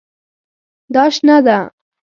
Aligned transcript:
دا 0.93 1.03
شنه 1.13 1.37
ده 1.45 1.57